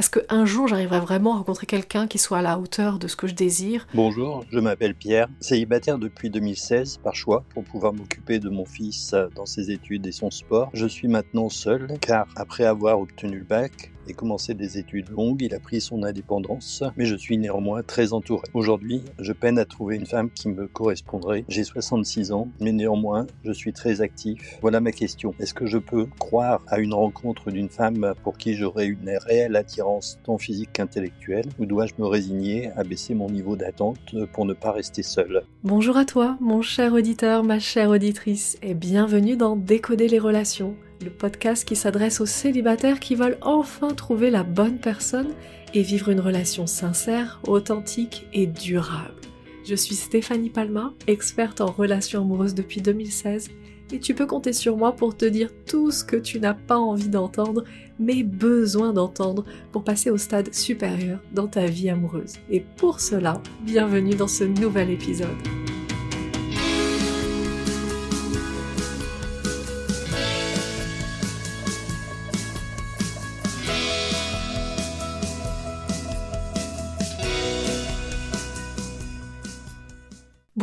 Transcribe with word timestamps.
Est-ce 0.00 0.08
qu'un 0.08 0.46
jour 0.46 0.66
j'arriverai 0.66 0.98
vraiment 0.98 1.34
à 1.34 1.36
rencontrer 1.36 1.66
quelqu'un 1.66 2.06
qui 2.06 2.16
soit 2.16 2.38
à 2.38 2.40
la 2.40 2.58
hauteur 2.58 2.98
de 2.98 3.06
ce 3.06 3.16
que 3.16 3.26
je 3.26 3.34
désire? 3.34 3.86
Bonjour, 3.92 4.46
je 4.50 4.58
m'appelle 4.58 4.94
Pierre, 4.94 5.28
célibataire 5.40 5.98
depuis 5.98 6.30
2016 6.30 7.00
par 7.04 7.14
choix 7.14 7.44
pour 7.52 7.64
pouvoir 7.64 7.92
m'occuper 7.92 8.38
de 8.38 8.48
mon 8.48 8.64
fils 8.64 9.14
dans 9.36 9.44
ses 9.44 9.70
études 9.70 10.06
et 10.06 10.12
son 10.12 10.30
sport. 10.30 10.70
Je 10.72 10.86
suis 10.86 11.06
maintenant 11.06 11.50
seul 11.50 11.98
car 12.00 12.26
après 12.34 12.64
avoir 12.64 12.98
obtenu 12.98 13.40
le 13.40 13.44
bac, 13.44 13.92
et 14.06 14.14
commencé 14.14 14.54
des 14.54 14.78
études 14.78 15.10
longues, 15.10 15.42
il 15.42 15.54
a 15.54 15.60
pris 15.60 15.80
son 15.80 16.02
indépendance, 16.02 16.82
mais 16.96 17.06
je 17.06 17.16
suis 17.16 17.38
néanmoins 17.38 17.82
très 17.82 18.12
entouré. 18.12 18.48
Aujourd'hui, 18.54 19.02
je 19.18 19.32
peine 19.32 19.58
à 19.58 19.64
trouver 19.64 19.96
une 19.96 20.06
femme 20.06 20.30
qui 20.30 20.48
me 20.48 20.66
correspondrait. 20.66 21.44
J'ai 21.48 21.64
66 21.64 22.32
ans, 22.32 22.48
mais 22.60 22.72
néanmoins, 22.72 23.26
je 23.44 23.52
suis 23.52 23.72
très 23.72 24.00
actif. 24.00 24.58
Voilà 24.62 24.80
ma 24.80 24.92
question. 24.92 25.34
Est-ce 25.38 25.54
que 25.54 25.66
je 25.66 25.78
peux 25.78 26.06
croire 26.18 26.62
à 26.66 26.78
une 26.78 26.94
rencontre 26.94 27.50
d'une 27.50 27.68
femme 27.68 28.14
pour 28.22 28.38
qui 28.38 28.54
j'aurais 28.54 28.86
une 28.86 29.10
réelle 29.26 29.56
attirance 29.56 30.18
tant 30.24 30.38
physique 30.38 30.70
qu'intellectuelle, 30.72 31.46
ou 31.58 31.66
dois-je 31.66 31.94
me 31.98 32.06
résigner 32.06 32.70
à 32.76 32.84
baisser 32.84 33.14
mon 33.14 33.30
niveau 33.30 33.56
d'attente 33.56 34.14
pour 34.32 34.44
ne 34.44 34.54
pas 34.54 34.72
rester 34.72 35.02
seul 35.02 35.42
Bonjour 35.64 35.96
à 35.96 36.04
toi, 36.04 36.36
mon 36.40 36.62
cher 36.62 36.92
auditeur, 36.92 37.44
ma 37.44 37.58
chère 37.58 37.90
auditrice, 37.90 38.58
et 38.62 38.74
bienvenue 38.74 39.36
dans 39.36 39.56
Décoder 39.56 40.08
les 40.08 40.18
relations 40.18 40.74
le 41.02 41.10
podcast 41.10 41.66
qui 41.66 41.76
s'adresse 41.76 42.20
aux 42.20 42.26
célibataires 42.26 43.00
qui 43.00 43.14
veulent 43.14 43.38
enfin 43.40 43.94
trouver 43.94 44.30
la 44.30 44.42
bonne 44.42 44.78
personne 44.78 45.30
et 45.74 45.82
vivre 45.82 46.08
une 46.10 46.20
relation 46.20 46.66
sincère, 46.66 47.40
authentique 47.46 48.26
et 48.32 48.46
durable. 48.46 49.14
Je 49.64 49.74
suis 49.74 49.94
Stéphanie 49.94 50.50
Palma, 50.50 50.92
experte 51.06 51.60
en 51.60 51.66
relations 51.66 52.22
amoureuses 52.22 52.54
depuis 52.54 52.80
2016, 52.80 53.50
et 53.92 53.98
tu 53.98 54.14
peux 54.14 54.26
compter 54.26 54.52
sur 54.52 54.76
moi 54.76 54.92
pour 54.92 55.16
te 55.16 55.24
dire 55.24 55.50
tout 55.66 55.90
ce 55.90 56.04
que 56.04 56.16
tu 56.16 56.38
n'as 56.38 56.54
pas 56.54 56.78
envie 56.78 57.08
d'entendre, 57.08 57.64
mais 57.98 58.22
besoin 58.22 58.92
d'entendre 58.92 59.44
pour 59.72 59.84
passer 59.84 60.10
au 60.10 60.16
stade 60.16 60.54
supérieur 60.54 61.20
dans 61.32 61.48
ta 61.48 61.66
vie 61.66 61.90
amoureuse. 61.90 62.34
Et 62.50 62.60
pour 62.76 63.00
cela, 63.00 63.42
bienvenue 63.62 64.14
dans 64.14 64.28
ce 64.28 64.44
nouvel 64.44 64.90
épisode. 64.90 65.28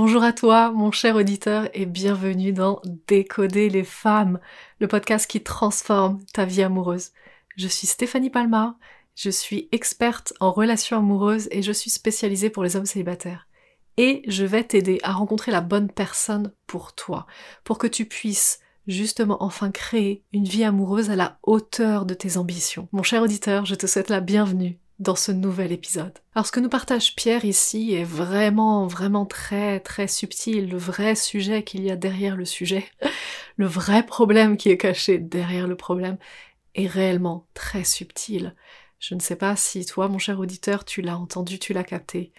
Bonjour 0.08 0.24
à 0.24 0.32
toi, 0.32 0.72
mon 0.72 0.90
cher 0.90 1.18
auditeur, 1.18 1.68
et 1.74 1.86
bienvenue 1.86 2.54
dans 2.54 2.82
Décoder 3.08 3.68
les 3.68 3.84
femmes, 3.84 4.40
le 4.80 4.88
podcast 4.88 5.30
qui 5.30 5.44
transforme 5.44 6.24
ta 6.32 6.46
vie 6.46 6.64
amoureuse. 6.64 7.12
Je 7.58 7.68
suis 7.68 7.88
Stéphanie 7.88 8.30
Palma, 8.30 8.78
je 9.16 9.30
suis 9.30 9.68
experte 9.74 10.32
en 10.40 10.54
relations 10.54 10.96
amoureuses 10.96 11.50
et 11.52 11.62
je 11.62 11.74
suis 11.74 11.90
spécialisée 11.90 12.50
pour 12.50 12.64
les 12.64 12.78
hommes 12.78 12.86
célibataires. 12.86 13.50
Et 13.98 14.22
je 14.30 14.46
vais 14.46 14.64
t'aider 14.64 14.98
à 15.04 15.12
rencontrer 15.12 15.52
la 15.52 15.60
bonne 15.60 15.92
personne 15.92 16.54
pour 16.68 16.96
toi, 16.96 17.28
pour 17.66 17.78
que 17.78 17.86
tu 17.86 18.06
puisses 18.06 18.62
justement 18.88 19.44
enfin 19.44 19.72
créer 19.72 20.24
une 20.32 20.46
vie 20.46 20.64
amoureuse 20.64 21.10
à 21.10 21.18
la 21.18 21.38
hauteur 21.44 22.06
de 22.06 22.14
tes 22.14 22.38
ambitions. 22.38 22.88
Mon 22.94 23.04
cher 23.04 23.22
auditeur, 23.22 23.66
je 23.66 23.76
te 23.76 23.88
souhaite 23.88 24.08
la 24.10 24.22
bienvenue 24.22 24.80
dans 25.00 25.16
ce 25.16 25.32
nouvel 25.32 25.72
épisode. 25.72 26.14
Alors 26.34 26.48
ce 26.48 26.52
que 26.52 26.60
nous 26.60 26.70
partage 26.70 27.16
Pierre 27.16 27.46
ici 27.46 27.94
est 27.94 28.04
vraiment, 28.04 28.88
vraiment 28.88 29.26
très, 29.26 29.80
très 29.80 30.08
subtil. 30.08 30.70
Le 30.70 30.78
vrai 30.78 31.16
sujet 31.16 31.64
qu'il 31.64 31.84
y 31.84 31.92
a 31.92 31.96
derrière 31.96 32.36
le 32.36 32.46
sujet, 32.46 32.86
le 33.58 33.68
vrai 33.68 34.04
problème 34.04 34.58
qui 34.58 34.70
est 34.70 34.78
caché 34.78 35.20
derrière 35.20 35.68
le 35.68 35.76
problème 35.76 36.18
est 36.76 36.88
réellement 36.88 37.48
très 37.54 37.84
subtil. 37.84 38.56
Je 39.00 39.14
ne 39.14 39.20
sais 39.20 39.36
pas 39.36 39.56
si 39.56 39.86
toi, 39.86 40.08
mon 40.08 40.18
cher 40.18 40.40
auditeur, 40.40 40.84
tu 40.84 41.02
l'as 41.02 41.18
entendu, 41.18 41.60
tu 41.60 41.74
l'as 41.74 41.84
capté. 41.84 42.32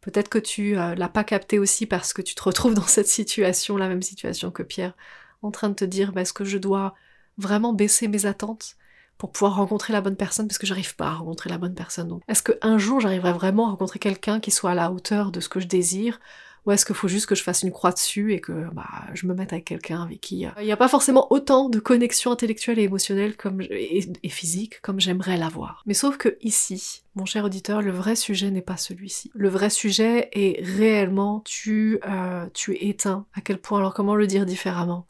Peut-être 0.00 0.28
que 0.28 0.38
tu 0.38 0.78
euh, 0.78 0.94
l'as 0.94 1.08
pas 1.08 1.24
capté 1.24 1.58
aussi 1.58 1.84
parce 1.86 2.12
que 2.12 2.22
tu 2.22 2.34
te 2.34 2.42
retrouves 2.42 2.74
dans 2.74 2.86
cette 2.86 3.08
situation, 3.08 3.76
la 3.76 3.88
même 3.88 4.02
situation 4.02 4.50
que 4.50 4.62
Pierre, 4.62 4.94
en 5.42 5.50
train 5.50 5.68
de 5.68 5.74
te 5.74 5.84
dire, 5.84 6.12
bah, 6.12 6.22
est-ce 6.22 6.32
que 6.32 6.44
je 6.44 6.58
dois 6.58 6.94
vraiment 7.38 7.74
baisser 7.74 8.08
mes 8.08 8.24
attentes 8.24 8.76
pour 9.18 9.32
pouvoir 9.32 9.56
rencontrer 9.56 9.92
la 9.92 10.00
bonne 10.00 10.16
personne 10.16 10.46
parce 10.46 10.58
que 10.58 10.66
j'arrive 10.66 10.94
pas 10.96 11.06
à 11.06 11.14
rencontrer 11.14 11.50
la 11.50 11.58
bonne 11.58 11.74
personne. 11.74 12.08
Donc, 12.08 12.22
est-ce 12.28 12.42
qu'un 12.42 12.78
jour 12.78 13.00
j'arriverai 13.00 13.32
vraiment 13.32 13.66
à 13.66 13.70
rencontrer 13.70 13.98
quelqu'un 13.98 14.40
qui 14.40 14.50
soit 14.50 14.72
à 14.72 14.74
la 14.74 14.92
hauteur 14.92 15.32
de 15.32 15.40
ce 15.40 15.48
que 15.48 15.60
je 15.60 15.66
désire? 15.66 16.20
Ou 16.66 16.72
est-ce 16.72 16.84
qu'il 16.84 16.96
faut 16.96 17.06
juste 17.06 17.26
que 17.26 17.36
je 17.36 17.44
fasse 17.44 17.62
une 17.62 17.70
croix 17.70 17.92
dessus 17.92 18.32
et 18.32 18.40
que 18.40 18.52
bah, 18.74 18.88
je 19.14 19.28
me 19.28 19.34
mette 19.34 19.52
avec 19.52 19.66
quelqu'un 19.66 20.02
avec 20.02 20.20
qui 20.20 20.46
euh, 20.46 20.50
il 20.58 20.64
n'y 20.64 20.72
a 20.72 20.76
pas 20.76 20.88
forcément 20.88 21.32
autant 21.32 21.68
de 21.68 21.78
connexion 21.78 22.32
intellectuelle 22.32 22.80
et 22.80 22.82
émotionnelle 22.82 23.36
comme 23.36 23.62
et, 23.62 24.28
physique 24.28 24.80
comme 24.82 24.98
j'aimerais 24.98 25.36
l'avoir. 25.36 25.84
Mais 25.86 25.94
sauf 25.94 26.16
que 26.16 26.36
ici, 26.40 27.04
mon 27.14 27.24
cher 27.24 27.44
auditeur, 27.44 27.82
le 27.82 27.92
vrai 27.92 28.16
sujet 28.16 28.50
n'est 28.50 28.62
pas 28.62 28.76
celui-ci. 28.76 29.30
Le 29.32 29.48
vrai 29.48 29.70
sujet 29.70 30.28
est 30.32 30.60
réellement 30.60 31.40
tu 31.44 32.00
euh, 32.04 32.46
tu 32.52 32.76
éteint. 32.84 33.26
À 33.34 33.40
quel 33.42 33.58
point 33.58 33.78
alors 33.78 33.94
comment 33.94 34.16
le 34.16 34.26
dire 34.26 34.44
différemment? 34.44 35.06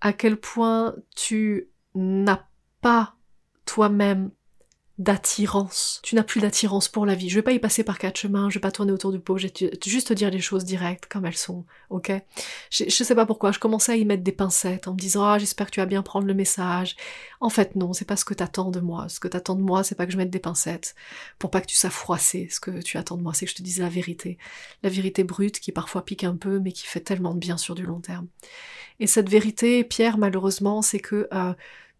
À 0.00 0.12
quel 0.12 0.36
point 0.36 0.94
tu 1.16 1.68
n'as 1.96 2.44
pas 2.80 3.15
toi-même 3.66 4.30
d'attirance. 4.98 6.00
Tu 6.02 6.14
n'as 6.14 6.22
plus 6.22 6.40
d'attirance 6.40 6.88
pour 6.88 7.04
la 7.04 7.14
vie. 7.14 7.28
Je 7.28 7.34
vais 7.34 7.42
pas 7.42 7.52
y 7.52 7.58
passer 7.58 7.84
par 7.84 7.98
quatre 7.98 8.16
chemins, 8.16 8.48
je 8.48 8.54
vais 8.54 8.62
pas 8.62 8.70
tourner 8.70 8.92
autour 8.92 9.12
du 9.12 9.20
pot, 9.20 9.36
je 9.36 9.48
vais 9.48 9.70
juste 9.84 10.08
te 10.08 10.14
dire 10.14 10.30
les 10.30 10.40
choses 10.40 10.64
directes 10.64 11.04
comme 11.06 11.26
elles 11.26 11.36
sont, 11.36 11.66
ok? 11.90 12.12
Je, 12.70 12.84
je 12.84 13.04
sais 13.04 13.14
pas 13.14 13.26
pourquoi, 13.26 13.52
je 13.52 13.58
commençais 13.58 13.92
à 13.92 13.96
y 13.96 14.06
mettre 14.06 14.22
des 14.22 14.32
pincettes 14.32 14.88
en 14.88 14.94
me 14.94 14.98
disant 14.98 15.24
ah 15.24 15.38
j'espère 15.38 15.66
que 15.66 15.72
tu 15.72 15.80
vas 15.80 15.86
bien 15.86 16.02
prendre 16.02 16.26
le 16.26 16.32
message. 16.32 16.96
En 17.40 17.50
fait 17.50 17.76
non, 17.76 17.92
c'est 17.92 18.06
pas 18.06 18.16
ce 18.16 18.24
que 18.24 18.32
t'attends 18.32 18.70
de 18.70 18.80
moi. 18.80 19.10
Ce 19.10 19.20
que 19.20 19.28
t'attends 19.28 19.54
de 19.56 19.62
moi, 19.62 19.84
c'est 19.84 19.96
pas 19.96 20.06
que 20.06 20.12
je 20.12 20.16
mette 20.16 20.30
des 20.30 20.38
pincettes 20.38 20.94
pour 21.38 21.50
pas 21.50 21.60
que 21.60 21.66
tu 21.66 21.76
sois 21.76 21.90
froissé. 21.90 22.48
Ce 22.50 22.58
que 22.58 22.80
tu 22.80 22.96
attends 22.96 23.18
de 23.18 23.22
moi, 23.22 23.34
c'est 23.34 23.44
que 23.44 23.50
je 23.50 23.56
te 23.56 23.62
dise 23.62 23.80
la 23.80 23.90
vérité, 23.90 24.38
la 24.82 24.88
vérité 24.88 25.24
brute 25.24 25.60
qui 25.60 25.72
parfois 25.72 26.06
pique 26.06 26.24
un 26.24 26.36
peu, 26.36 26.58
mais 26.58 26.72
qui 26.72 26.86
fait 26.86 27.00
tellement 27.00 27.34
de 27.34 27.38
bien 27.38 27.58
sur 27.58 27.74
du 27.74 27.84
long 27.84 28.00
terme. 28.00 28.28
Et 28.98 29.06
cette 29.06 29.28
vérité, 29.28 29.84
Pierre, 29.84 30.16
malheureusement, 30.16 30.80
c'est 30.80 31.00
que 31.00 31.28
euh, 31.34 31.52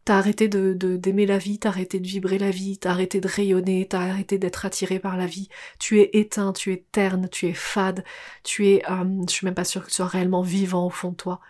T'as 0.07 0.19
arrêté 0.19 0.47
de 0.47 0.73
d'aimer 0.73 1.27
la 1.27 1.37
vie, 1.37 1.59
t'as 1.59 1.71
arrêté 1.71 1.99
de 1.99 2.07
vibrer 2.07 2.39
la 2.39 2.53
vie, 2.53 2.79
t'as 2.79 2.91
arrêté 2.93 3.21
de 3.21 3.27
rayonner, 3.27 3.89
t'as 3.91 4.03
arrêté 4.03 4.39
d'être 4.39 4.65
attiré 4.65 5.01
par 5.01 5.17
la 5.17 5.27
vie. 5.27 5.49
Tu 5.81 6.01
es 6.01 6.11
éteint, 6.13 6.53
tu 6.53 6.73
es 6.73 6.85
terne, 6.93 7.29
tu 7.29 7.49
es 7.49 7.53
fade, 7.53 8.05
tu 8.45 8.69
es, 8.69 8.89
euh, 8.89 9.05
je 9.29 9.33
suis 9.33 9.45
même 9.45 9.57
pas 9.57 9.65
sûre 9.65 9.83
que 9.83 9.89
tu 9.89 9.97
sois 9.97 10.07
réellement 10.07 10.43
vivant 10.43 10.87
au 10.87 10.91
fond 10.91 11.11
de 11.11 11.17
toi. 11.17 11.41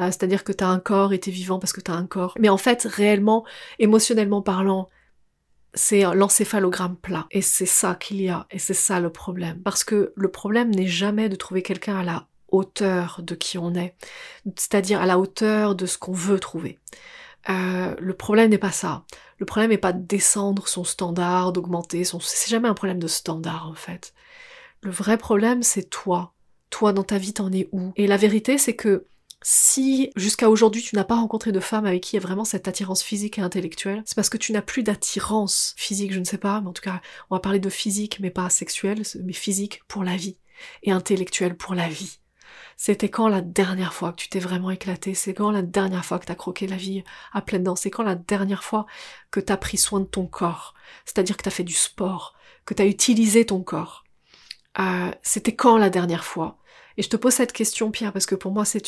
Euh, 0.00 0.06
c'est-à-dire 0.06 0.42
que 0.42 0.50
t'as 0.50 0.66
un 0.66 0.80
corps 0.80 1.12
et 1.12 1.20
t'es 1.20 1.30
vivant 1.30 1.60
parce 1.60 1.72
que 1.72 1.80
t'as 1.80 1.92
un 1.92 2.04
corps. 2.04 2.34
Mais 2.40 2.48
en 2.48 2.56
fait, 2.56 2.82
réellement, 2.82 3.44
émotionnellement 3.78 4.42
parlant, 4.42 4.88
c'est 5.74 6.02
l'encéphalogramme 6.02 6.96
plat. 6.96 7.28
Et 7.30 7.42
c'est 7.42 7.64
ça 7.64 7.94
qu'il 7.94 8.20
y 8.20 8.28
a, 8.28 8.44
et 8.50 8.58
c'est 8.58 8.74
ça 8.74 8.98
le 8.98 9.10
problème. 9.10 9.62
Parce 9.62 9.84
que 9.84 10.12
le 10.16 10.28
problème 10.32 10.70
n'est 10.74 10.88
jamais 10.88 11.28
de 11.28 11.36
trouver 11.36 11.62
quelqu'un 11.62 11.98
à 11.98 12.02
la 12.02 12.26
hauteur 12.50 13.20
de 13.22 13.36
qui 13.36 13.56
on 13.56 13.72
est, 13.76 13.94
c'est-à-dire 14.56 15.00
à 15.00 15.06
la 15.06 15.20
hauteur 15.20 15.76
de 15.76 15.86
ce 15.86 15.96
qu'on 15.96 16.12
veut 16.12 16.40
trouver. 16.40 16.80
Euh, 17.48 17.94
le 17.98 18.14
problème 18.14 18.50
n'est 18.50 18.58
pas 18.58 18.72
ça. 18.72 19.04
Le 19.38 19.46
problème 19.46 19.70
n'est 19.70 19.78
pas 19.78 19.92
de 19.92 20.04
descendre 20.04 20.68
son 20.68 20.84
standard, 20.84 21.52
d'augmenter 21.52 22.04
son... 22.04 22.20
C'est 22.20 22.50
jamais 22.50 22.68
un 22.68 22.74
problème 22.74 22.98
de 22.98 23.06
standard 23.06 23.68
en 23.68 23.74
fait. 23.74 24.12
Le 24.82 24.90
vrai 24.90 25.16
problème 25.16 25.62
c'est 25.62 25.88
toi. 25.88 26.34
Toi 26.68 26.92
dans 26.92 27.04
ta 27.04 27.18
vie 27.18 27.32
t'en 27.32 27.50
es 27.50 27.68
où? 27.72 27.92
Et 27.96 28.06
la 28.06 28.18
vérité 28.18 28.58
c'est 28.58 28.76
que 28.76 29.06
si 29.42 30.10
jusqu'à 30.16 30.50
aujourd'hui 30.50 30.82
tu 30.82 30.94
n'as 30.96 31.04
pas 31.04 31.16
rencontré 31.16 31.50
de 31.50 31.60
femme 31.60 31.86
avec 31.86 32.02
qui 32.02 32.16
il 32.16 32.20
y 32.20 32.22
a 32.22 32.26
vraiment 32.26 32.44
cette 32.44 32.68
attirance 32.68 33.02
physique 33.02 33.38
et 33.38 33.42
intellectuelle, 33.42 34.02
c'est 34.04 34.14
parce 34.14 34.28
que 34.28 34.36
tu 34.36 34.52
n'as 34.52 34.60
plus 34.60 34.82
d'attirance 34.82 35.74
physique, 35.78 36.12
je 36.12 36.18
ne 36.18 36.24
sais 36.24 36.36
pas, 36.36 36.60
mais 36.60 36.68
en 36.68 36.72
tout 36.74 36.82
cas 36.82 37.00
on 37.30 37.36
va 37.36 37.40
parler 37.40 37.58
de 37.58 37.70
physique 37.70 38.18
mais 38.20 38.30
pas 38.30 38.50
sexuelle, 38.50 39.02
mais 39.24 39.32
physique 39.32 39.82
pour 39.88 40.04
la 40.04 40.16
vie 40.16 40.36
et 40.82 40.92
intellectuelle 40.92 41.56
pour 41.56 41.74
la 41.74 41.88
vie. 41.88 42.18
C'était 42.76 43.08
quand 43.08 43.28
la 43.28 43.40
dernière 43.40 43.92
fois 43.92 44.12
que 44.12 44.16
tu 44.16 44.28
t'es 44.28 44.38
vraiment 44.38 44.70
éclaté 44.70 45.14
C'est 45.14 45.34
quand 45.34 45.50
la 45.50 45.62
dernière 45.62 46.04
fois 46.04 46.18
que 46.18 46.26
t'as 46.26 46.34
croqué 46.34 46.66
la 46.66 46.76
vie 46.76 47.04
à 47.32 47.42
pleine 47.42 47.64
dents? 47.64 47.76
C'est 47.76 47.90
quand 47.90 48.02
la 48.02 48.14
dernière 48.14 48.64
fois 48.64 48.86
que 49.30 49.40
t'as 49.40 49.56
pris 49.56 49.78
soin 49.78 50.00
de 50.00 50.06
ton 50.06 50.26
corps? 50.26 50.74
C'est-à-dire 51.04 51.36
que 51.36 51.42
t'as 51.42 51.50
fait 51.50 51.64
du 51.64 51.74
sport, 51.74 52.34
que 52.64 52.74
t'as 52.74 52.86
utilisé 52.86 53.46
ton 53.46 53.62
corps? 53.62 54.04
Euh, 54.78 55.10
C'était 55.22 55.54
quand 55.54 55.76
la 55.76 55.90
dernière 55.90 56.24
fois? 56.24 56.58
Et 56.96 57.02
je 57.02 57.08
te 57.08 57.16
pose 57.16 57.32
cette 57.32 57.52
question, 57.52 57.90
Pierre, 57.90 58.12
parce 58.12 58.26
que 58.26 58.34
pour 58.34 58.52
moi, 58.52 58.64
c'est 58.64 58.82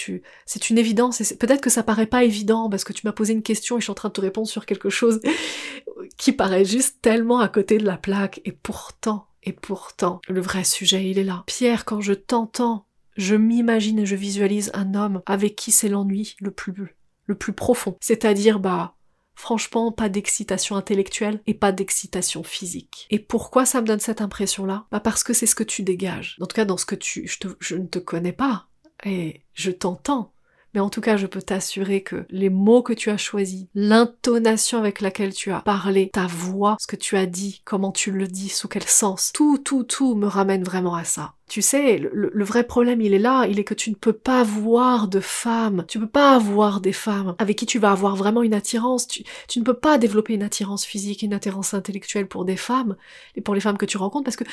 c'est 0.44 0.70
une 0.70 0.78
évidence. 0.78 1.20
Et 1.20 1.36
peut-être 1.36 1.60
que 1.62 1.70
ça 1.70 1.82
paraît 1.82 2.06
pas 2.06 2.24
évident, 2.24 2.68
parce 2.68 2.84
que 2.84 2.92
tu 2.92 3.06
m'as 3.06 3.12
posé 3.12 3.32
une 3.32 3.42
question 3.42 3.76
et 3.76 3.80
je 3.80 3.84
suis 3.84 3.90
en 3.90 3.94
train 3.94 4.08
de 4.08 4.12
te 4.12 4.20
répondre 4.20 4.48
sur 4.48 4.66
quelque 4.66 4.90
chose 4.90 5.20
qui 6.18 6.32
paraît 6.32 6.64
juste 6.64 7.00
tellement 7.00 7.40
à 7.40 7.48
côté 7.48 7.78
de 7.78 7.86
la 7.86 7.96
plaque. 7.96 8.40
Et 8.44 8.52
pourtant, 8.52 9.28
et 9.44 9.52
pourtant, 9.52 10.20
le 10.28 10.40
vrai 10.40 10.64
sujet, 10.64 11.08
il 11.08 11.18
est 11.18 11.24
là. 11.24 11.44
Pierre, 11.46 11.84
quand 11.84 12.00
je 12.00 12.12
t'entends 12.12 12.86
je 13.16 13.34
m'imagine 13.34 14.00
et 14.00 14.06
je 14.06 14.16
visualise 14.16 14.70
un 14.74 14.94
homme 14.94 15.22
avec 15.26 15.56
qui 15.56 15.70
c'est 15.70 15.88
l'ennui 15.88 16.36
le 16.40 16.50
plus, 16.50 16.96
le 17.26 17.34
plus 17.34 17.52
profond. 17.52 17.96
C'est-à-dire, 18.00 18.60
bah, 18.60 18.94
franchement, 19.34 19.92
pas 19.92 20.08
d'excitation 20.08 20.76
intellectuelle 20.76 21.40
et 21.46 21.54
pas 21.54 21.72
d'excitation 21.72 22.42
physique. 22.42 23.06
Et 23.10 23.18
pourquoi 23.18 23.66
ça 23.66 23.80
me 23.80 23.86
donne 23.86 24.00
cette 24.00 24.20
impression-là? 24.20 24.86
Bah 24.90 25.00
parce 25.00 25.24
que 25.24 25.32
c'est 25.32 25.46
ce 25.46 25.54
que 25.54 25.64
tu 25.64 25.82
dégages. 25.82 26.36
En 26.40 26.46
tout 26.46 26.54
cas, 26.54 26.64
dans 26.64 26.76
ce 26.76 26.86
que 26.86 26.94
tu... 26.94 27.26
Je, 27.26 27.48
je 27.60 27.76
ne 27.76 27.86
te 27.86 27.98
connais 27.98 28.32
pas 28.32 28.68
et 29.04 29.42
je 29.54 29.70
t'entends. 29.70 30.31
Mais 30.74 30.80
en 30.80 30.88
tout 30.88 31.00
cas, 31.00 31.16
je 31.16 31.26
peux 31.26 31.42
t'assurer 31.42 32.02
que 32.02 32.24
les 32.30 32.50
mots 32.50 32.82
que 32.82 32.92
tu 32.92 33.10
as 33.10 33.16
choisis, 33.16 33.66
l'intonation 33.74 34.78
avec 34.78 35.00
laquelle 35.00 35.34
tu 35.34 35.50
as 35.52 35.60
parlé, 35.60 36.10
ta 36.12 36.26
voix, 36.26 36.76
ce 36.80 36.86
que 36.86 36.96
tu 36.96 37.16
as 37.16 37.26
dit, 37.26 37.60
comment 37.64 37.92
tu 37.92 38.10
le 38.10 38.26
dis, 38.26 38.48
sous 38.48 38.68
quel 38.68 38.84
sens, 38.84 39.32
tout, 39.32 39.58
tout, 39.58 39.84
tout 39.84 40.14
me 40.14 40.26
ramène 40.26 40.64
vraiment 40.64 40.94
à 40.94 41.04
ça. 41.04 41.34
Tu 41.48 41.60
sais, 41.60 41.98
le, 41.98 42.44
vrai 42.44 42.64
problème, 42.64 43.02
il 43.02 43.12
est 43.12 43.18
là, 43.18 43.44
il 43.46 43.58
est 43.58 43.64
que 43.64 43.74
tu 43.74 43.90
ne 43.90 43.94
peux 43.94 44.14
pas 44.14 44.42
voir 44.42 45.06
de 45.06 45.20
femmes, 45.20 45.84
tu 45.86 45.98
peux 45.98 46.08
pas 46.08 46.34
avoir 46.34 46.80
des 46.80 46.94
femmes 46.94 47.34
avec 47.38 47.58
qui 47.58 47.66
tu 47.66 47.78
vas 47.78 47.90
avoir 47.90 48.16
vraiment 48.16 48.42
une 48.42 48.54
attirance, 48.54 49.06
tu, 49.06 49.22
tu 49.48 49.58
ne 49.58 49.64
peux 49.64 49.74
pas 49.74 49.98
développer 49.98 50.32
une 50.32 50.42
attirance 50.42 50.86
physique, 50.86 51.20
une 51.20 51.34
attirance 51.34 51.74
intellectuelle 51.74 52.26
pour 52.26 52.46
des 52.46 52.56
femmes, 52.56 52.96
et 53.36 53.42
pour 53.42 53.54
les 53.54 53.60
femmes 53.60 53.76
que 53.76 53.84
tu 53.84 53.98
rencontres, 53.98 54.24
parce 54.24 54.36
que 54.36 54.44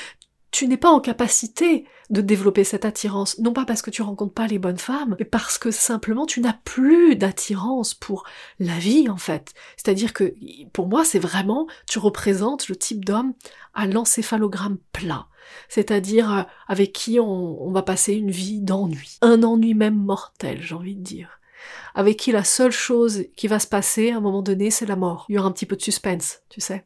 tu 0.51 0.67
n'es 0.67 0.77
pas 0.77 0.89
en 0.89 0.99
capacité 0.99 1.85
de 2.09 2.21
développer 2.21 2.63
cette 2.63 2.85
attirance, 2.85 3.37
non 3.39 3.53
pas 3.53 3.65
parce 3.65 3.81
que 3.81 3.91
tu 3.91 4.01
rencontres 4.01 4.33
pas 4.33 4.47
les 4.47 4.57
bonnes 4.57 4.79
femmes, 4.79 5.15
mais 5.19 5.25
parce 5.25 5.57
que 5.57 5.69
simplement 5.69 6.25
tu 6.25 6.41
n'as 6.41 6.57
plus 6.63 7.15
d'attirance 7.15 7.93
pour 7.93 8.23
la 8.59 8.79
vie 8.79 9.09
en 9.09 9.17
fait. 9.17 9.53
C'est-à-dire 9.77 10.13
que 10.13 10.33
pour 10.73 10.87
moi 10.87 11.05
c'est 11.05 11.19
vraiment, 11.19 11.67
tu 11.87 11.99
représentes 11.99 12.67
le 12.67 12.75
type 12.75 13.05
d'homme 13.05 13.33
à 13.75 13.85
l'encéphalogramme 13.85 14.79
plat, 14.91 15.27
c'est-à-dire 15.67 16.33
euh, 16.33 16.43
avec 16.67 16.93
qui 16.93 17.19
on, 17.19 17.61
on 17.61 17.71
va 17.71 17.83
passer 17.83 18.13
une 18.13 18.31
vie 18.31 18.59
d'ennui, 18.59 19.17
un 19.21 19.43
ennui 19.43 19.75
même 19.75 19.97
mortel 19.97 20.61
j'ai 20.61 20.75
envie 20.75 20.95
de 20.95 21.03
dire 21.03 21.39
avec 21.93 22.17
qui 22.17 22.31
la 22.31 22.43
seule 22.43 22.71
chose 22.71 23.25
qui 23.35 23.47
va 23.47 23.59
se 23.59 23.67
passer 23.67 24.11
à 24.11 24.17
un 24.17 24.21
moment 24.21 24.41
donné, 24.41 24.71
c'est 24.71 24.85
la 24.85 24.95
mort. 24.95 25.25
Il 25.27 25.35
y 25.35 25.37
aura 25.37 25.49
un 25.49 25.51
petit 25.51 25.65
peu 25.65 25.75
de 25.75 25.81
suspense, 25.81 26.41
tu 26.47 26.61
sais 26.61 26.85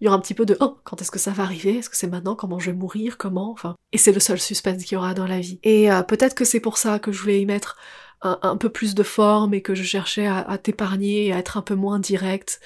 il 0.00 0.04
y 0.04 0.08
aura 0.08 0.16
un 0.16 0.20
petit 0.20 0.34
peu 0.34 0.46
de 0.46 0.56
oh, 0.60 0.78
quand 0.84 1.00
est-ce 1.02 1.10
que 1.10 1.18
ça 1.18 1.32
va 1.32 1.42
arriver? 1.42 1.78
Est-ce 1.78 1.90
que 1.90 1.96
c'est 1.96 2.06
maintenant? 2.06 2.34
Comment 2.34 2.58
je 2.58 2.70
vais 2.70 2.76
mourir? 2.76 3.18
Comment? 3.18 3.50
Enfin, 3.52 3.74
et 3.92 3.98
c'est 3.98 4.12
le 4.12 4.20
seul 4.20 4.40
suspense 4.40 4.84
qu'il 4.84 4.94
y 4.94 4.98
aura 4.98 5.14
dans 5.14 5.26
la 5.26 5.40
vie. 5.40 5.60
Et 5.62 5.92
euh, 5.92 6.02
peut-être 6.02 6.34
que 6.34 6.44
c'est 6.44 6.60
pour 6.60 6.78
ça 6.78 6.98
que 6.98 7.12
je 7.12 7.20
voulais 7.20 7.40
y 7.40 7.46
mettre 7.46 7.76
un, 8.22 8.56
peu 8.56 8.68
plus 8.68 8.94
de 8.94 9.02
forme 9.02 9.54
et 9.54 9.62
que 9.62 9.74
je 9.74 9.82
cherchais 9.82 10.26
à, 10.26 10.58
t'épargner 10.58 11.26
et 11.26 11.32
à 11.32 11.38
être 11.38 11.56
un 11.56 11.62
peu 11.62 11.74
moins 11.74 11.98
direct 11.98 12.60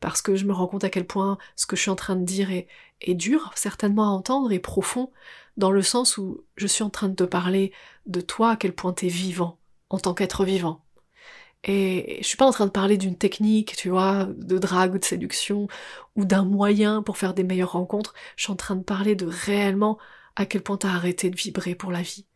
parce 0.00 0.22
que 0.22 0.34
je 0.34 0.44
me 0.44 0.52
rends 0.52 0.66
compte 0.66 0.84
à 0.84 0.90
quel 0.90 1.06
point 1.06 1.38
ce 1.56 1.66
que 1.66 1.76
je 1.76 1.82
suis 1.82 1.90
en 1.90 1.96
train 1.96 2.16
de 2.16 2.24
dire 2.24 2.50
est, 2.50 2.66
est 3.00 3.14
dur, 3.14 3.52
certainement 3.54 4.04
à 4.04 4.12
entendre, 4.12 4.52
et 4.52 4.58
profond, 4.58 5.10
dans 5.56 5.70
le 5.70 5.82
sens 5.82 6.18
où 6.18 6.44
je 6.56 6.66
suis 6.66 6.84
en 6.84 6.90
train 6.90 7.08
de 7.08 7.14
te 7.14 7.24
parler 7.24 7.72
de 8.06 8.20
toi, 8.20 8.50
à 8.52 8.56
quel 8.56 8.74
point 8.74 8.92
t'es 8.92 9.08
vivant, 9.08 9.58
en 9.88 9.98
tant 9.98 10.14
qu'être 10.14 10.44
vivant. 10.44 10.84
Et 11.64 12.18
je 12.20 12.26
suis 12.26 12.36
pas 12.36 12.46
en 12.46 12.52
train 12.52 12.66
de 12.66 12.70
parler 12.70 12.96
d'une 12.96 13.16
technique, 13.16 13.76
tu 13.76 13.90
vois, 13.90 14.26
de 14.26 14.58
drague 14.58 14.94
ou 14.94 14.98
de 14.98 15.04
séduction, 15.04 15.68
ou 16.16 16.24
d'un 16.24 16.44
moyen 16.44 17.02
pour 17.02 17.18
faire 17.18 17.34
des 17.34 17.42
meilleures 17.42 17.72
rencontres. 17.72 18.14
Je 18.36 18.44
suis 18.44 18.52
en 18.52 18.56
train 18.56 18.76
de 18.76 18.84
parler 18.84 19.16
de 19.16 19.26
réellement 19.26 19.98
à 20.36 20.46
quel 20.46 20.62
point 20.62 20.76
t'as 20.76 20.90
arrêté 20.90 21.30
de 21.30 21.36
vibrer 21.36 21.74
pour 21.74 21.90
la 21.90 22.02
vie. 22.02 22.26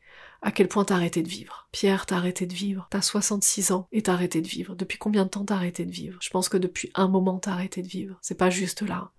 À 0.42 0.50
quel 0.50 0.66
point 0.66 0.84
t'as 0.84 0.96
arrêté 0.96 1.22
de 1.22 1.28
vivre. 1.28 1.68
Pierre, 1.70 2.04
t'as 2.04 2.16
arrêté 2.16 2.46
de 2.46 2.52
vivre. 2.52 2.88
T'as 2.90 3.00
66 3.00 3.70
ans 3.70 3.86
et 3.92 4.02
t'as 4.02 4.14
arrêté 4.14 4.40
de 4.42 4.48
vivre. 4.48 4.74
Depuis 4.74 4.98
combien 4.98 5.24
de 5.24 5.30
temps 5.30 5.44
t'as 5.44 5.54
arrêté 5.54 5.84
de 5.84 5.92
vivre? 5.92 6.18
Je 6.20 6.30
pense 6.30 6.48
que 6.48 6.56
depuis 6.56 6.90
un 6.96 7.06
moment 7.06 7.38
t'as 7.38 7.52
arrêté 7.52 7.80
de 7.80 7.88
vivre. 7.88 8.18
C'est 8.22 8.36
pas 8.36 8.50
juste 8.50 8.82
là. 8.82 9.12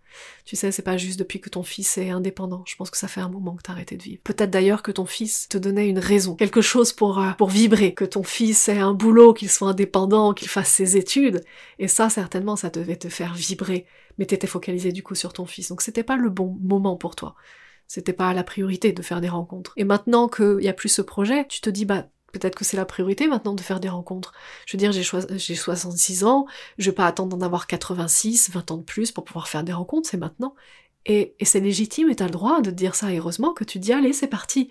Tu 0.45 0.56
sais, 0.56 0.71
c'est 0.71 0.81
pas 0.81 0.98
juste 0.98 1.19
depuis 1.19 1.39
que 1.39 1.50
ton 1.50 1.63
fils 1.63 1.98
est 1.98 2.10
indépendant. 2.10 2.63
Je 2.68 2.75
pense 2.75 2.89
que 2.89 2.98
ça 2.98 3.07
fait 3.07 3.21
un 3.21 3.30
moment 3.30 3.56
que 3.56 3.63
t'as 3.63 3.74
arrêté 3.74 3.98
de 3.98 4.04
vivre. 4.04 4.21
Peut-être 4.24 4.50
d'ailleurs 4.50 4.83
que 4.83 4.92
ton 4.92 5.06
fils 5.06 5.48
te 5.50 5.57
donnait 5.57 5.88
une 5.88 6.00
raison, 6.00 6.36
quelque 6.36 6.62
chose 6.62 6.94
pour, 6.94 7.19
euh, 7.19 7.31
pour 7.38 7.50
vibrer, 7.50 7.94
que 7.94 8.06
ton 8.06 8.24
fils 8.24 8.68
ait 8.69 8.80
un 8.80 8.94
boulot, 8.94 9.33
qu'il 9.33 9.50
soit 9.50 9.69
indépendant, 9.69 10.33
qu'il 10.33 10.48
fasse 10.48 10.69
ses 10.69 10.98
études. 10.98 11.42
Et 11.80 11.88
ça, 11.88 12.10
certainement, 12.10 12.56
ça 12.56 12.69
devait 12.69 12.98
te 12.98 13.10
faire 13.10 13.33
vibrer. 13.33 13.86
Mais 14.18 14.25
t'étais 14.25 14.48
focalisé 14.48 14.92
du 14.92 15.04
coup 15.04 15.15
sur 15.15 15.33
ton 15.33 15.45
fils. 15.45 15.69
Donc 15.69 15.81
c'était 15.81 16.04
pas 16.04 16.18
le 16.18 16.30
bon 16.30 16.57
moment 16.62 16.95
pour 16.95 17.15
toi. 17.15 17.36
C'était 17.88 18.13
pas 18.13 18.33
la 18.33 18.44
priorité 18.44 18.92
de 18.92 19.01
faire 19.01 19.21
des 19.21 19.30
rencontres. 19.30 19.74
Et 19.77 19.83
maintenant 19.83 20.27
qu'il 20.27 20.62
y 20.62 20.68
a 20.68 20.74
plus 20.74 20.89
ce 20.89 21.01
projet, 21.01 21.45
tu 21.48 21.62
te 21.62 21.69
dis, 21.69 21.86
bah, 21.86 22.07
Peut-être 22.33 22.56
que 22.56 22.65
c'est 22.65 22.75
la 22.75 22.85
priorité 22.85 23.27
maintenant 23.27 23.53
de 23.53 23.62
faire 23.62 23.80
des 23.80 23.89
rencontres. 23.89 24.33
Je 24.65 24.75
veux 24.75 24.80
dire, 24.80 24.91
j'ai, 24.91 25.56
66 25.56 26.24
ans, 26.25 26.47
je 26.80 26.89
vais 26.89 26.95
pas 26.95 27.06
attendre 27.06 27.38
d'en 27.38 27.45
avoir 27.45 27.68
86, 27.68 28.50
20 28.51 28.71
ans 28.71 28.77
de 28.77 28.83
plus 28.83 29.12
pour 29.12 29.24
pouvoir 29.24 29.47
faire 29.47 29.63
des 29.63 29.71
rencontres, 29.71 30.09
c'est 30.09 30.18
maintenant. 30.18 30.56
Et, 31.06 31.35
c'est 31.44 31.59
légitime 31.59 32.09
et 32.09 32.15
t'as 32.15 32.25
le 32.25 32.31
droit 32.31 32.62
de 32.62 32.71
dire 32.71 32.95
ça, 32.95 33.12
heureusement 33.12 33.53
que 33.53 33.63
tu 33.63 33.77
dis 33.77 33.94
allez, 33.94 34.13
c'est 34.13 34.27
parti. 34.27 34.69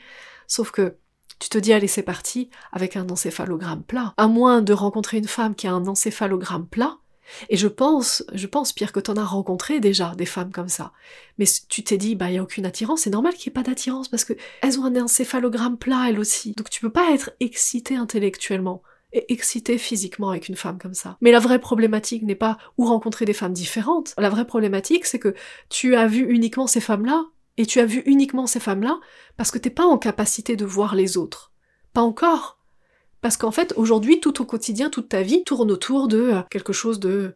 Sauf 0.48 0.72
que 0.72 0.96
tu 1.38 1.48
te 1.48 1.58
dis 1.58 1.72
allez, 1.72 1.86
c'est 1.86 2.02
parti 2.02 2.50
avec 2.72 2.96
un 2.96 3.08
encéphalogramme 3.08 3.84
plat. 3.84 4.12
À 4.16 4.26
moins 4.26 4.60
de 4.60 4.72
rencontrer 4.72 5.18
une 5.18 5.28
femme 5.28 5.54
qui 5.54 5.68
a 5.68 5.72
un 5.72 5.86
encéphalogramme 5.86 6.66
plat, 6.66 6.98
et 7.48 7.56
je 7.56 7.68
pense, 7.68 8.24
je 8.32 8.46
pense, 8.46 8.72
Pierre, 8.72 8.92
que 8.92 9.00
t'en 9.00 9.16
as 9.16 9.24
rencontré 9.24 9.80
déjà 9.80 10.14
des 10.16 10.26
femmes 10.26 10.52
comme 10.52 10.68
ça. 10.68 10.92
Mais 11.38 11.46
tu 11.68 11.82
t'es 11.84 11.98
dit, 11.98 12.14
bah, 12.14 12.30
il 12.30 12.34
y 12.34 12.38
a 12.38 12.42
aucune 12.42 12.66
attirance. 12.66 13.02
C'est 13.02 13.10
normal 13.10 13.34
qu'il 13.34 13.50
n'y 13.50 13.52
ait 13.52 13.62
pas 13.62 13.68
d'attirance 13.68 14.08
parce 14.08 14.24
que 14.24 14.34
elles 14.62 14.78
ont 14.78 14.84
un 14.84 15.02
encéphalogramme 15.02 15.78
plat, 15.78 16.06
elles 16.08 16.18
aussi. 16.18 16.52
Donc 16.52 16.70
tu 16.70 16.80
peux 16.80 16.90
pas 16.90 17.12
être 17.12 17.30
excité 17.40 17.96
intellectuellement 17.96 18.82
et 19.12 19.32
excité 19.32 19.76
physiquement 19.78 20.30
avec 20.30 20.48
une 20.48 20.56
femme 20.56 20.78
comme 20.78 20.94
ça. 20.94 21.18
Mais 21.20 21.32
la 21.32 21.38
vraie 21.38 21.60
problématique 21.60 22.22
n'est 22.22 22.34
pas 22.34 22.58
où 22.78 22.86
rencontrer 22.86 23.24
des 23.24 23.34
femmes 23.34 23.52
différentes. 23.52 24.14
La 24.16 24.30
vraie 24.30 24.46
problématique, 24.46 25.04
c'est 25.04 25.18
que 25.18 25.34
tu 25.68 25.94
as 25.94 26.06
vu 26.06 26.26
uniquement 26.32 26.66
ces 26.66 26.80
femmes-là, 26.80 27.26
et 27.56 27.66
tu 27.66 27.80
as 27.80 27.86
vu 27.86 28.02
uniquement 28.06 28.46
ces 28.46 28.60
femmes-là 28.60 28.98
parce 29.36 29.50
que 29.50 29.58
t'es 29.58 29.70
pas 29.70 29.84
en 29.84 29.98
capacité 29.98 30.56
de 30.56 30.64
voir 30.64 30.94
les 30.94 31.16
autres. 31.16 31.52
Pas 31.92 32.00
encore. 32.00 32.58
Parce 33.22 33.38
qu'en 33.38 33.52
fait, 33.52 33.72
aujourd'hui, 33.76 34.20
tout 34.20 34.42
au 34.42 34.44
quotidien, 34.44 34.90
toute 34.90 35.08
ta 35.08 35.22
vie 35.22 35.44
tourne 35.44 35.70
autour 35.70 36.08
de 36.08 36.18
euh, 36.18 36.42
quelque 36.50 36.74
chose 36.74 37.00
de, 37.00 37.34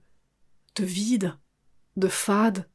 de 0.74 0.84
vide, 0.84 1.34
de 1.96 2.08
fade, 2.08 2.68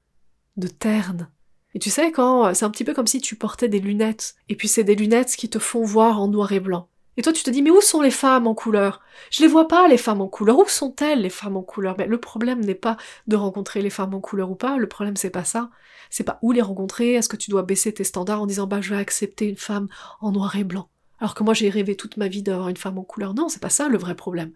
de 0.57 0.67
terne. 0.67 1.29
Et 1.75 1.79
tu 1.79 1.89
sais, 1.89 2.11
quand 2.11 2.47
euh, 2.47 2.53
c'est 2.53 2.65
un 2.65 2.69
petit 2.71 2.85
peu 2.85 2.93
comme 2.93 3.07
si 3.07 3.21
tu 3.21 3.35
portais 3.35 3.67
des 3.67 3.79
lunettes, 3.79 4.35
et 4.49 4.55
puis 4.55 4.67
c'est 4.69 4.85
des 4.85 4.95
lunettes 4.95 5.35
qui 5.35 5.49
te 5.49 5.59
font 5.59 5.83
voir 5.83 6.21
en 6.21 6.29
noir 6.29 6.53
et 6.53 6.61
blanc. 6.61 6.87
Et 7.17 7.21
toi, 7.21 7.33
tu 7.33 7.43
te 7.43 7.49
dis, 7.49 7.61
mais 7.61 7.69
où 7.69 7.81
sont 7.81 8.01
les 8.01 8.11
femmes 8.11 8.47
en 8.47 8.55
couleur? 8.55 9.01
Je 9.29 9.41
les 9.41 9.47
vois 9.49 9.67
pas, 9.67 9.89
les 9.89 9.97
femmes 9.97 10.21
en 10.21 10.29
couleur. 10.29 10.57
Où 10.57 10.65
sont-elles, 10.67 11.21
les 11.21 11.29
femmes 11.29 11.57
en 11.57 11.61
couleur? 11.61 11.95
Mais 11.97 12.07
le 12.07 12.19
problème 12.19 12.61
n'est 12.61 12.73
pas 12.73 12.95
de 13.27 13.35
rencontrer 13.35 13.81
les 13.81 13.89
femmes 13.89 14.13
en 14.13 14.21
couleur 14.21 14.49
ou 14.49 14.55
pas. 14.55 14.77
Le 14.77 14.87
problème, 14.87 15.17
c'est 15.17 15.29
pas 15.29 15.43
ça. 15.43 15.69
C'est 16.09 16.23
pas 16.23 16.39
où 16.41 16.53
les 16.53 16.61
rencontrer. 16.61 17.15
Est-ce 17.15 17.27
que 17.27 17.35
tu 17.35 17.51
dois 17.51 17.63
baisser 17.63 17.93
tes 17.93 18.05
standards 18.05 18.41
en 18.41 18.45
disant, 18.45 18.65
bah, 18.65 18.79
je 18.79 18.91
vais 18.91 18.99
accepter 19.01 19.49
une 19.49 19.57
femme 19.57 19.89
en 20.21 20.31
noir 20.31 20.55
et 20.55 20.63
blanc? 20.63 20.87
Alors 21.21 21.35
que 21.35 21.44
moi 21.44 21.53
j'ai 21.53 21.69
rêvé 21.69 21.95
toute 21.95 22.18
ma 22.18 22.27
vie 22.27 22.41
d'avoir 22.44 22.68
une 22.68 22.77
femme 22.77 22.97
en 22.97 23.03
couleur. 23.03 23.33
Non, 23.33 23.47
c'est 23.47 23.62
pas 23.62 23.69
ça 23.69 23.88
le 23.88 23.97
vrai 23.97 24.15
problème. 24.15 24.51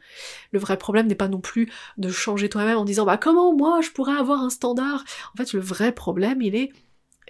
Le 0.51 0.59
vrai 0.59 0.77
problème 0.77 1.07
n'est 1.07 1.15
pas 1.15 1.27
non 1.27 1.39
plus 1.39 1.71
de 1.97 2.09
changer 2.09 2.49
toi-même 2.49 2.77
en 2.77 2.85
disant 2.85 3.05
bah 3.05 3.17
comment 3.17 3.55
moi 3.55 3.81
je 3.81 3.91
pourrais 3.91 4.17
avoir 4.17 4.41
un 4.41 4.49
standard? 4.49 5.05
En 5.33 5.37
fait, 5.37 5.53
le 5.53 5.61
vrai 5.61 5.93
problème 5.93 6.41
il 6.41 6.55
est 6.55 6.71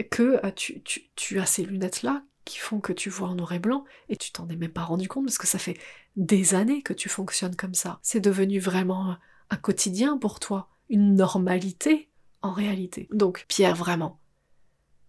que 0.10 0.40
euh, 0.46 0.52
tu, 0.56 0.82
tu, 1.16 1.40
as 1.40 1.46
ces 1.46 1.64
lunettes-là 1.64 2.24
qui 2.46 2.58
font 2.58 2.80
que 2.80 2.94
tu 2.94 3.10
vois 3.10 3.30
en 3.30 3.36
noir 3.36 3.54
et 3.54 3.60
blanc 3.60 3.86
et 4.10 4.16
tu 4.16 4.32
t'en 4.32 4.48
es 4.50 4.56
même 4.56 4.72
pas 4.72 4.84
rendu 4.84 5.08
compte 5.08 5.26
parce 5.26 5.38
que 5.38 5.48
ça 5.48 5.60
fait 5.60 5.78
des 6.16 6.56
années 6.56 6.82
que 6.82 6.94
tu 6.94 7.10
fonctionnes 7.10 7.56
comme 7.56 7.74
ça. 7.74 8.00
C'est 8.02 8.20
devenu 8.20 8.60
vraiment 8.60 9.18
un 9.50 9.58
quotidien 9.58 10.18
pour 10.18 10.40
toi, 10.40 10.70
une 10.90 11.16
normalité 11.16 12.10
en 12.42 12.52
réalité. 12.52 13.08
Donc 13.12 13.46
Pierre, 13.48 13.76
vraiment, 13.76 14.20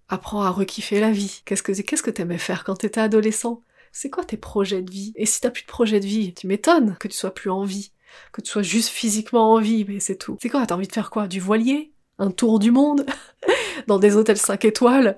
apprends 0.09 0.43
à 0.43 0.51
rekiffer 0.51 1.01
la 1.01 1.13
vie. 1.13 1.43
Qu'est-ce 1.45 1.63
que 1.63 1.73
qu'est-ce 1.73 2.03
que 2.03 2.11
t'aimais 2.11 2.39
faire 2.39 2.65
quand 2.65 2.77
t'étais 2.77 3.01
adolescent? 3.01 3.63
C'est 3.97 4.11
quoi 4.11 4.25
tes 4.25 4.37
projets 4.37 4.83
de 4.83 4.91
vie? 4.91 5.15
Et 5.17 5.25
si 5.25 5.41
t'as 5.41 5.51
plus 5.51 5.63
de 5.63 5.69
projets 5.69 6.01
de 6.01 6.05
vie, 6.05 6.35
tu 6.35 6.47
m'étonnes 6.47 6.99
que 7.01 7.09
tu 7.09 7.17
sois 7.17 7.33
plus 7.33 7.49
en 7.49 7.65
vie, 7.65 7.93
que 8.31 8.43
tu 8.43 8.51
sois 8.51 8.61
juste 8.61 8.91
physiquement 8.91 9.55
en 9.55 9.59
vie, 9.59 9.87
mais 9.89 10.01
c'est 10.01 10.17
tout. 10.17 10.37
C'est 10.43 10.51
quoi? 10.51 10.67
T'as 10.67 10.75
envie 10.75 10.87
de 10.87 10.93
faire 10.93 11.09
quoi? 11.09 11.27
Du 11.27 11.41
voilier? 11.41 11.95
Un 12.19 12.31
tour 12.31 12.59
du 12.59 12.71
monde? 12.71 13.07
Dans 13.87 13.99
des 13.99 14.15
hôtels 14.15 14.37
5 14.37 14.67
étoiles? 14.67 15.17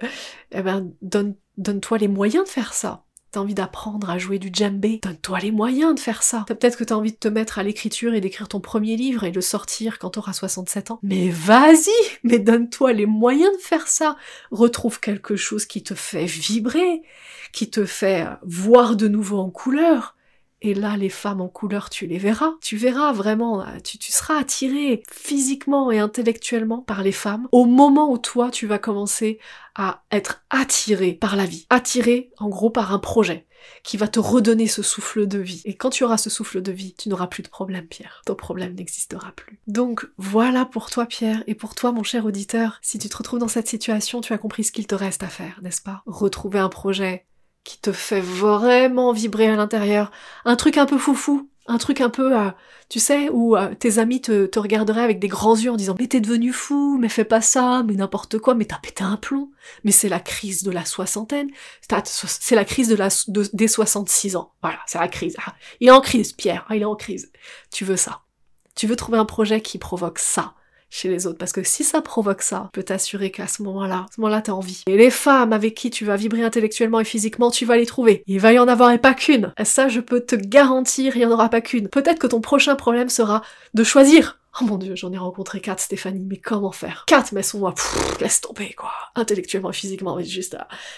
Eh 0.53 0.63
ben, 0.63 0.93
donne, 1.03 1.35
donne-toi 1.57 1.99
les 1.99 2.07
moyens 2.07 2.45
de 2.45 2.49
faire 2.49 2.73
ça. 2.73 3.05
T'as 3.31 3.41
envie 3.41 3.55
d'apprendre 3.55 4.09
à 4.09 4.17
jouer 4.17 4.39
du 4.39 4.49
djembé, 4.51 5.01
donne-toi 5.03 5.41
les 5.41 5.51
moyens 5.51 5.95
de 5.95 6.01
faire 6.01 6.23
ça. 6.23 6.45
Peut-être 6.47 6.79
que 6.79 6.85
t'as 6.85 6.95
envie 6.95 7.13
de 7.13 7.17
te 7.19 7.29
mettre 7.29 7.59
à 7.59 7.63
l'écriture 7.63 8.15
et 8.15 8.23
d'écrire 8.23 8.49
ton 8.49 8.61
premier 8.61 8.97
livre 8.97 9.25
et 9.25 9.31
de 9.31 9.37
le 9.37 9.43
sortir 9.43 9.99
quand 9.99 10.11
t'auras 10.11 10.33
67 10.33 10.91
ans. 10.91 10.99
Mais 11.03 11.29
vas-y, 11.29 11.91
mais 12.23 12.39
donne-toi 12.39 12.95
les 12.95 13.05
moyens 13.05 13.55
de 13.55 13.63
faire 13.63 13.87
ça. 13.87 14.17
Retrouve 14.51 14.99
quelque 14.99 15.37
chose 15.37 15.67
qui 15.67 15.83
te 15.83 15.95
fait 15.95 16.25
vibrer, 16.25 17.03
qui 17.53 17.69
te 17.69 17.85
fait 17.85 18.27
voir 18.43 18.97
de 18.97 19.09
nouveau 19.09 19.39
en 19.39 19.51
couleur. 19.51 20.15
Et 20.61 20.75
là, 20.75 20.97
les 20.97 21.09
femmes 21.09 21.41
en 21.41 21.49
couleur, 21.49 21.91
tu 21.91 22.07
les 22.07 22.19
verras. 22.19 22.53
Tu 22.61 22.77
verras 22.77 23.13
vraiment, 23.13 23.65
tu, 23.85 23.99
tu, 23.99 24.13
seras 24.13 24.39
attiré 24.39 25.03
physiquement 25.11 25.91
et 25.91 25.99
intellectuellement 25.99 26.79
par 26.79 27.03
les 27.03 27.13
femmes 27.13 27.49
au 27.53 27.65
moment 27.65 28.11
où 28.11 28.19
toi, 28.19 28.51
tu 28.51 28.67
vas 28.67 28.79
commencer 28.79 29.39
à 29.75 30.03
être 30.11 30.43
attiré 30.51 31.13
par 31.13 31.37
la 31.37 31.47
vie. 31.47 31.67
Attiré, 31.71 32.31
en 32.39 32.49
gros, 32.49 32.71
par 32.71 32.93
un 32.93 32.99
projet 32.99 33.47
qui 33.83 33.97
va 33.97 34.09
te 34.09 34.21
redonner 34.21 34.67
ce 34.67 34.83
souffle 34.83 35.27
de 35.27 35.39
vie. 35.39 35.63
Et 35.65 35.75
quand 35.75 35.91
tu 35.91 36.05
auras 36.05 36.19
ce 36.19 36.31
souffle 36.31 36.63
de 36.63 36.73
vie, 36.73 36.95
tu 36.95 37.09
n'auras 37.09 37.27
plus 37.27 37.43
de 37.43 37.49
problème, 37.49 37.87
Pierre. 37.87 38.23
Ton 38.27 38.35
problème 38.35 38.75
n'existera 38.75 39.33
plus. 39.33 39.61
Donc 39.67 40.07
voilà 40.17 40.65
pour 40.65 40.91
toi, 40.91 41.07
Pierre, 41.07 41.43
et 41.47 41.55
pour 41.55 41.75
toi, 41.75 41.93
mon 41.93 42.03
cher 42.03 42.25
auditeur. 42.25 42.79
Si 42.83 42.99
tu 42.99 43.09
te 43.09 43.17
retrouves 43.17 43.41
dans 43.41 43.49
cette 43.49 43.69
situation, 43.69 44.21
tu 44.21 44.33
as 44.33 44.39
compris 44.39 44.65
ce 44.65 44.73
qu'il 44.73 44.87
te 44.87 44.95
reste 44.95 45.23
à 45.23 45.29
faire, 45.29 45.61
n'est-ce 45.63 45.83
pas? 45.83 46.03
Retrouver 46.07 46.59
un 46.59 46.69
projet 46.69 47.27
qui 47.69 47.79
te 47.79 47.93
fait 47.93 48.23
vraiment 48.23 49.13
vibrer 49.13 49.47
à 49.47 49.55
l'intérieur. 49.55 50.11
Un 50.47 50.57
truc 50.57 50.79
un 50.79 50.87
peu 50.87 50.97
foufou, 50.97 51.51
Un 51.67 51.77
truc 51.77 52.01
un 52.01 52.09
peu, 52.09 52.33
tu 52.89 52.99
sais, 52.99 53.29
où 53.29 53.59
euh, 53.59 53.75
tes 53.75 53.99
amis 53.99 54.23
te, 54.23 54.59
regarderaient 54.59 55.03
avec 55.03 55.19
des 55.19 55.29
grands 55.29 55.55
yeux 55.55 55.71
en 55.71 55.77
disant 55.77 55.95
mais 55.99 56.07
t'es 56.07 56.21
devenu 56.23 56.51
fou, 56.51 56.97
mais 56.99 57.11
fais 57.11 57.27
pas 57.27 57.43
ça, 57.43 57.83
mais 57.87 57.93
n'importe 57.93 58.39
quoi, 58.39 58.55
mais 58.55 58.65
t'as 58.65 58.79
pété 58.79 59.05
un 59.05 59.19
plomb, 59.19 59.51
mais 59.85 59.93
c'est 59.93 60.09
la 60.09 60.19
crise 60.19 60.63
de 60.63 60.71
la 60.71 60.87
soixantaine, 60.87 61.51
c'est 62.23 62.55
la 62.55 62.65
crise 62.65 62.89
de 62.89 62.97
la, 62.97 63.11
des 63.53 63.69
66 63.69 64.37
ans. 64.37 64.55
Voilà, 64.63 64.79
c'est 64.87 64.99
la 64.99 65.09
crise. 65.09 65.37
Ah, 65.45 65.55
il 65.81 65.89
est 65.89 65.91
en 65.91 66.01
crise, 66.01 66.33
Pierre, 66.33 66.65
ah, 66.71 66.77
il 66.77 66.81
est 66.81 66.87
en 66.87 66.97
crise. 66.97 67.31
Tu 67.71 67.85
veux 67.85 67.99
ça. 67.99 68.23
Tu 68.77 68.87
veux 68.87 68.97
trouver 68.97 69.19
un 69.19 69.27
projet 69.27 69.61
qui 69.61 69.77
provoque 69.77 70.21
ça 70.21 70.55
chez 70.91 71.09
les 71.09 71.27
autres. 71.27 71.39
Parce 71.39 71.53
que 71.53 71.63
si 71.63 71.85
ça 71.85 72.01
provoque 72.01 72.43
ça, 72.43 72.71
je 72.75 72.81
peux 72.81 72.85
t'assurer 72.85 73.31
qu'à 73.31 73.47
ce 73.47 73.63
moment-là, 73.63 73.97
à 73.97 74.07
ce 74.15 74.21
moment-là, 74.21 74.43
t'as 74.43 74.53
envie. 74.53 74.83
Et 74.87 74.97
les 74.97 75.11
femmes 75.11 75.53
avec 75.53 75.75
qui 75.75 75.91
tu 75.91 76.05
vas 76.05 76.17
vibrer 76.17 76.43
intellectuellement 76.43 77.01
et 77.01 77.05
physiquement, 77.05 77.51
tu 77.51 77.65
vas 77.65 77.77
les 77.77 77.87
trouver. 77.87 78.23
Il 78.27 78.41
va 78.41 78.53
y 78.53 78.59
en 78.59 78.69
avoir 78.69 78.91
et 78.91 78.99
pas 78.99 79.15
qu'une. 79.15 79.53
Ça, 79.65 79.89
je 79.89 80.01
peux 80.01 80.21
te 80.21 80.37
garantir, 80.37 81.17
il 81.17 81.23
y 81.23 81.27
en 81.27 81.31
aura 81.31 81.49
pas 81.49 81.61
qu'une. 81.61 81.89
Peut-être 81.89 82.19
que 82.19 82.27
ton 82.27 82.41
prochain 82.41 82.77
problème 82.77 83.09
sera 83.09 83.43
de 83.75 83.85
choisir. 83.85 84.39
Oh 84.61 84.65
mon 84.65 84.77
dieu, 84.77 84.97
j'en 84.97 85.13
ai 85.13 85.19
rencontré 85.19 85.61
quatre, 85.61 85.81
Stéphanie, 85.81 86.27
mais 86.29 86.39
comment 86.39 86.73
faire? 86.73 87.05
Quatre, 87.07 87.33
mais 87.33 87.41
elles 87.41 87.45
sont 87.45 87.61
moi, 87.61 87.75
laisse 88.21 88.41
tomber, 88.41 88.73
quoi. 88.73 88.91
Intellectuellement 89.15 89.71
et 89.71 89.75
physiquement, 89.75 90.17
mais 90.17 90.25
juste. 90.25 90.57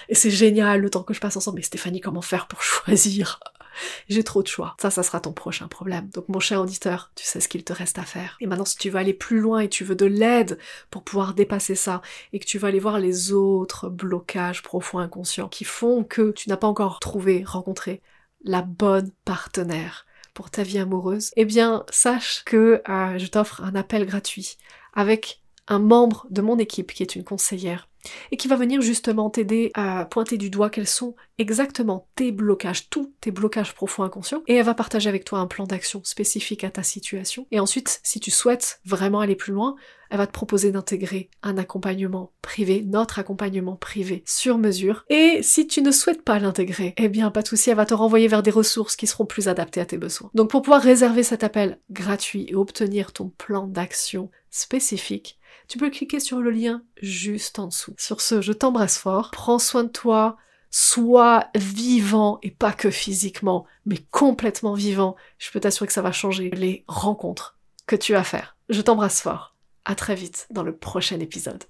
Et 0.09 0.15
c'est 0.15 0.31
génial 0.31 0.81
le 0.81 0.89
temps 0.89 1.03
que 1.03 1.13
je 1.13 1.21
passe 1.21 1.37
ensemble. 1.37 1.57
Mais 1.57 1.63
Stéphanie, 1.63 2.01
comment 2.01 2.23
faire 2.23 2.47
pour 2.47 2.63
choisir? 2.63 3.39
j'ai 4.09 4.25
trop 4.25 4.43
de 4.43 4.49
choix. 4.49 4.77
Ça, 4.81 4.91
ça 4.91 5.03
sera 5.03 5.21
ton 5.21 5.33
prochain 5.33 5.69
problème. 5.69 6.09
Donc 6.11 6.29
mon 6.29 6.41
cher 6.41 6.61
auditeur, 6.61 7.11
tu 7.15 7.25
sais 7.25 7.41
ce 7.41 7.49
qu'il 7.49 7.65
te 7.65 7.73
reste 7.73 7.99
à 7.99 8.03
faire. 8.03 8.37
Et 8.41 8.47
maintenant, 8.47 8.65
si 8.65 8.77
tu 8.77 8.91
veux 8.91 8.99
aller 8.99 9.15
plus 9.15 9.41
loin 9.41 9.61
et 9.61 9.69
tu 9.69 9.85
veux 9.85 9.97
de 9.97 10.07
l'aide 10.07 10.59
pour 10.91 11.03
pouvoir 11.03 11.35
dépasser 11.35 11.75
ça, 11.75 12.03
et 12.33 12.39
que 12.39 12.47
tu 12.47 12.59
vas 12.59 12.69
aller 12.69 12.81
voir 12.81 12.99
les 12.99 13.33
autres 13.33 13.89
blocages 13.89 14.63
profonds 14.63 14.99
inconscients 14.99 15.49
qui 15.49 15.65
font 15.65 16.05
que 16.05 16.31
tu 16.33 16.49
n'as 16.49 16.57
pas 16.57 16.67
encore 16.67 17.01
trouvé, 17.01 17.45
rencontré 17.45 18.03
la 18.43 18.63
bonne 18.63 19.11
partenaire 19.25 20.07
pour 20.35 20.51
ta 20.51 20.63
vie 20.63 20.79
amoureuse, 20.79 21.33
eh 21.37 21.45
bien, 21.45 21.85
sache 21.91 22.43
que 22.45 22.83
euh, 22.89 23.19
je 23.19 23.27
t'offre 23.27 23.63
un 23.63 23.75
appel 23.75 24.07
gratuit 24.07 24.57
avec 24.95 25.43
un 25.69 25.79
membre 25.79 26.27
de 26.31 26.41
mon 26.41 26.59
équipe 26.59 26.93
qui 26.93 27.03
est 27.03 27.15
une 27.15 27.25
conseillère 27.25 27.90
et 28.33 28.37
qui 28.37 28.49
va 28.49 28.57
venir 28.57 28.81
justement 28.81 29.31
t'aider 29.31 29.71
à 29.75 30.05
pointer 30.05 30.39
du 30.39 30.51
doigt 30.51 30.71
quels 30.71 30.87
sont 30.87 31.15
exactement 31.39 32.09
tes 32.15 32.33
blocages, 32.33 32.91
tous 32.91 33.13
tes 33.21 33.31
blocages 33.31 33.75
profonds 33.75 34.03
inconscients, 34.03 34.43
et 34.47 34.55
elle 34.55 34.67
va 34.67 34.75
partager 34.75 35.09
avec 35.09 35.25
toi 35.25 35.39
un 35.39 35.47
plan 35.47 35.65
d'action 35.65 36.03
spécifique 36.05 36.65
à 36.65 36.71
ta 36.71 36.83
situation. 36.83 37.47
Et 37.51 37.61
ensuite, 37.61 38.01
si 38.03 38.21
tu 38.21 38.31
souhaites 38.31 38.81
vraiment 38.85 39.21
aller 39.21 39.37
plus 39.37 39.53
loin, 39.53 39.77
elle 40.11 40.19
va 40.19 40.27
te 40.27 40.33
proposer 40.33 40.73
d'intégrer 40.73 41.31
un 41.43 41.57
accompagnement 41.57 42.33
privé, 42.43 42.83
notre 42.85 43.21
accompagnement 43.21 43.77
privé 43.77 44.23
sur 44.27 44.59
mesure. 44.59 45.05
Et 45.09 45.41
si 45.43 45.67
tu 45.67 45.83
ne 45.83 45.93
souhaites 45.93 46.23
pas 46.23 46.41
l'intégrer, 46.41 46.95
eh 46.97 47.09
bien 47.09 47.31
pas 47.31 47.43
de 47.43 47.49
souci, 47.49 47.71
elle 47.71 47.77
va 47.77 47.87
te 47.87 47.95
renvoyer 47.95 48.27
vers 48.27 48.43
des 48.43 48.51
ressources 48.51 48.97
qui 48.97 49.07
seront 49.07 49.25
plus 49.25 49.49
adaptées 49.49 49.81
à 49.81 49.87
tes 49.87 49.99
besoins. 49.99 50.31
Donc 50.35 50.51
pour 50.51 50.63
pouvoir 50.63 50.83
réserver 50.83 51.23
cet 51.23 51.45
appel 51.45 51.79
gratuit 51.91 52.47
et 52.49 52.57
obtenir 52.57 53.13
ton 53.13 53.29
plan 53.29 53.67
d'action 53.67 54.31
spécifique, 54.51 55.39
tu 55.71 55.79
peux 55.79 55.89
cliquer 55.89 56.19
sur 56.19 56.41
le 56.41 56.51
lien 56.51 56.83
juste 57.01 57.61
en 57.61 57.69
dessous. 57.69 57.95
Sur 57.97 58.21
ce, 58.21 58.41
je 58.41 58.53
t'embrasse 58.53 58.99
fort, 58.99 59.31
prends 59.31 59.61
soin 59.61 59.85
de 59.85 59.89
toi, 59.89 60.37
sois 60.73 61.47
vivant 61.55 62.41
et 62.43 62.51
pas 62.51 62.73
que 62.73 62.91
physiquement, 62.91 63.65
mais 63.87 63.99
complètement 64.11 64.75
vivant. 64.75 65.15
Je 65.39 65.49
peux 65.53 65.61
t'assurer 65.61 65.87
que 65.87 65.93
ça 65.93 66.03
va 66.03 66.11
changer 66.11 66.51
les 66.51 66.85
rencontres 66.89 67.57
que 67.87 67.95
tu 67.95 68.13
vas 68.13 68.25
faire. 68.25 68.57
Je 68.69 68.81
t'embrasse 68.81 69.21
fort. 69.21 69.55
À 69.85 69.95
très 69.95 70.17
vite 70.17 70.49
dans 70.51 70.65
le 70.65 70.75
prochain 70.75 71.21
épisode. 71.21 71.63